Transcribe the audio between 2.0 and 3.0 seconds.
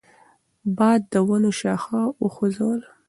وخوځوله.